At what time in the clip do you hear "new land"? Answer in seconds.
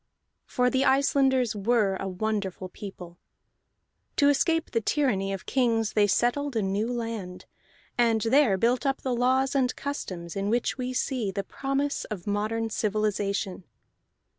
6.63-7.45